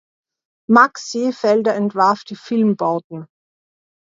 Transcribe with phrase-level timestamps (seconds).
[0.67, 3.27] Max Seefelder entwarf die Filmbauten.